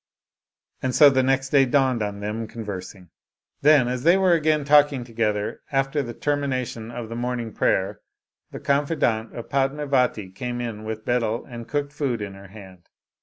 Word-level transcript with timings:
And 0.81 0.95
so 0.95 1.11
the 1.11 1.21
day 1.51 1.63
dawned 1.67 2.01
on 2.01 2.21
them 2.21 2.47
conversing. 2.47 3.03
I20 3.03 3.05
A 3.05 3.05
Tale 3.05 3.11
of 3.11 3.17
a 3.17 3.67
Demon 3.77 3.85
Then, 3.85 3.93
as 3.93 4.01
they 4.03 4.17
were 4.17 4.33
again 4.33 4.63
talking 4.65 5.03
together 5.03 5.61
after 5.71 6.01
the 6.01 6.15
ter 6.15 6.35
mination 6.35 6.91
of 6.91 7.07
the 7.07 7.15
morning 7.15 7.53
prayer, 7.53 8.01
the 8.49 8.59
confidante 8.59 9.31
of 9.35 9.49
Padmi 9.49 9.87
vati 9.87 10.31
came 10.31 10.59
in 10.59 10.83
with 10.85 11.05
betel 11.05 11.45
and 11.47 11.67
cooked 11.69 11.93
food 11.93 12.19
in 12.19 12.33
her 12.33 12.47
hand. 12.47 12.89